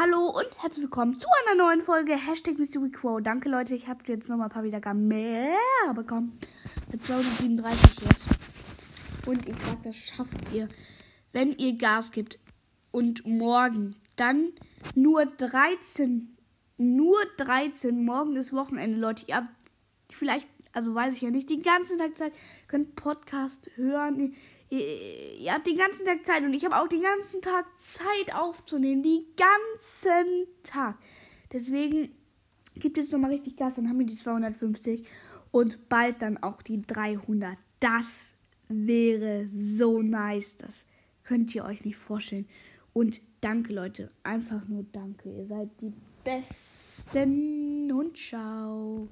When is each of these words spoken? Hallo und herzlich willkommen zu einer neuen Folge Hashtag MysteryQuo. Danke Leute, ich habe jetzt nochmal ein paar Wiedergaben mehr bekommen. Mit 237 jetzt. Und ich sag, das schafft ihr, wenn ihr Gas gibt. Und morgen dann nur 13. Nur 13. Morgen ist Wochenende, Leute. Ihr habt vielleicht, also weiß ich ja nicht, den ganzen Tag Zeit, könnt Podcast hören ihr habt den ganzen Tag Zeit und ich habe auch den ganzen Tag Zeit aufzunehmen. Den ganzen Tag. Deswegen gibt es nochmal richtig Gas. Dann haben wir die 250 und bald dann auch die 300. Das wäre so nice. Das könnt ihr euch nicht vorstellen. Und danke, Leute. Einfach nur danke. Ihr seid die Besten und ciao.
Hallo 0.00 0.28
und 0.28 0.46
herzlich 0.62 0.84
willkommen 0.84 1.18
zu 1.18 1.26
einer 1.42 1.56
neuen 1.60 1.80
Folge 1.80 2.14
Hashtag 2.14 2.56
MysteryQuo. 2.56 3.18
Danke 3.18 3.48
Leute, 3.48 3.74
ich 3.74 3.88
habe 3.88 3.98
jetzt 4.06 4.28
nochmal 4.28 4.46
ein 4.46 4.52
paar 4.52 4.62
Wiedergaben 4.62 5.08
mehr 5.08 5.56
bekommen. 5.92 6.38
Mit 6.92 7.04
237 7.04 8.06
jetzt. 8.08 8.28
Und 9.26 9.48
ich 9.48 9.56
sag, 9.58 9.82
das 9.82 9.96
schafft 9.96 10.54
ihr, 10.54 10.68
wenn 11.32 11.50
ihr 11.50 11.76
Gas 11.76 12.12
gibt. 12.12 12.38
Und 12.92 13.26
morgen 13.26 13.96
dann 14.14 14.52
nur 14.94 15.26
13. 15.26 16.36
Nur 16.76 17.18
13. 17.38 18.04
Morgen 18.04 18.36
ist 18.36 18.52
Wochenende, 18.52 19.00
Leute. 19.00 19.24
Ihr 19.26 19.34
habt 19.34 19.57
vielleicht, 20.10 20.48
also 20.72 20.94
weiß 20.94 21.14
ich 21.14 21.22
ja 21.22 21.30
nicht, 21.30 21.50
den 21.50 21.62
ganzen 21.62 21.98
Tag 21.98 22.16
Zeit, 22.16 22.32
könnt 22.66 22.94
Podcast 22.94 23.70
hören 23.76 24.34
ihr 24.70 25.52
habt 25.52 25.66
den 25.66 25.76
ganzen 25.76 26.04
Tag 26.04 26.26
Zeit 26.26 26.42
und 26.42 26.52
ich 26.52 26.64
habe 26.64 26.76
auch 26.76 26.88
den 26.88 27.02
ganzen 27.02 27.40
Tag 27.40 27.66
Zeit 27.78 28.34
aufzunehmen. 28.34 29.02
Den 29.02 29.24
ganzen 29.36 30.46
Tag. 30.62 30.98
Deswegen 31.52 32.10
gibt 32.74 32.98
es 32.98 33.10
nochmal 33.10 33.30
richtig 33.30 33.56
Gas. 33.56 33.76
Dann 33.76 33.88
haben 33.88 33.98
wir 33.98 34.06
die 34.06 34.14
250 34.14 35.06
und 35.50 35.88
bald 35.88 36.20
dann 36.22 36.42
auch 36.42 36.62
die 36.62 36.80
300. 36.80 37.56
Das 37.80 38.34
wäre 38.68 39.48
so 39.54 40.02
nice. 40.02 40.56
Das 40.58 40.84
könnt 41.24 41.54
ihr 41.54 41.64
euch 41.64 41.84
nicht 41.84 41.96
vorstellen. 41.96 42.46
Und 42.92 43.22
danke, 43.40 43.72
Leute. 43.72 44.08
Einfach 44.22 44.66
nur 44.68 44.84
danke. 44.92 45.30
Ihr 45.30 45.46
seid 45.46 45.70
die 45.80 45.92
Besten 46.24 47.90
und 47.90 48.18
ciao. 48.18 49.06